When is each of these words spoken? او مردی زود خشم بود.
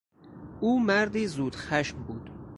او 0.61 0.79
مردی 0.83 1.27
زود 1.27 1.55
خشم 1.55 2.03
بود. 2.03 2.29